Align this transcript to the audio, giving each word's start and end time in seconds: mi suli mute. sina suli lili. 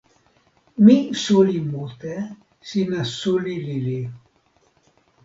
mi 0.85 0.95
suli 1.23 1.59
mute. 1.69 2.15
sina 2.71 2.99
suli 3.13 3.55
lili. 3.67 3.99